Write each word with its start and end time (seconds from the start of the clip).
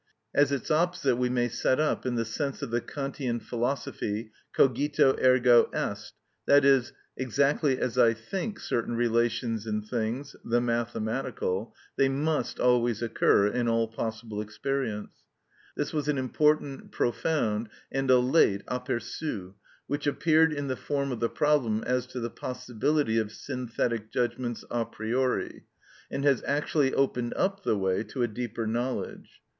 As 0.33 0.51
its 0.51 0.71
opposite 0.71 1.17
we 1.17 1.29
may 1.29 1.47
set 1.47 1.79
up, 1.79 2.07
in 2.07 2.15
the 2.15 2.25
sense 2.25 2.63
of 2.63 2.71
the 2.71 2.81
Kantian 2.81 3.39
philosophy, 3.39 4.31
cogito, 4.51 5.15
ergo 5.23 5.69
est, 5.75 6.13
that 6.47 6.65
is, 6.65 6.91
exactly 7.15 7.77
as 7.77 7.99
I 7.99 8.15
think 8.15 8.59
certain 8.59 8.95
relations 8.95 9.67
in 9.67 9.83
things 9.83 10.35
(the 10.43 10.59
mathematical), 10.59 11.75
they 11.97 12.09
must 12.09 12.59
always 12.59 13.03
occur 13.03 13.45
in 13.45 13.67
all 13.67 13.87
possible 13.87 14.41
experience;—this 14.41 15.93
was 15.93 16.07
an 16.07 16.17
important, 16.17 16.91
profound, 16.91 17.69
and 17.91 18.09
a 18.09 18.17
late 18.17 18.65
apperçu, 18.65 19.53
which 19.85 20.07
appeared 20.07 20.51
in 20.51 20.65
the 20.67 20.75
form 20.75 21.11
of 21.11 21.19
the 21.19 21.29
problem 21.29 21.83
as 21.85 22.07
to 22.07 22.19
the 22.19 22.31
possibility 22.31 23.19
of 23.19 23.31
synthetic 23.31 24.11
judgments 24.11 24.65
a 24.71 24.83
priori, 24.83 25.67
and 26.09 26.23
has 26.23 26.41
actually 26.47 26.91
opened 26.91 27.35
up 27.35 27.61
the 27.61 27.77
way 27.77 28.01
to 28.03 28.23
a 28.23 28.27
deeper 28.27 28.65
knowledge. 28.65 29.41